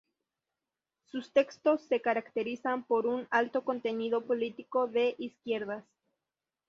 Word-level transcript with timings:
Sus 1.05 1.31
textos 1.31 1.83
se 1.83 2.01
caracterizan 2.01 2.85
por 2.85 3.05
un 3.05 3.27
alto 3.29 3.63
contenido 3.63 4.25
político 4.25 4.87
de 4.87 5.13
izquierdas. 5.19 5.85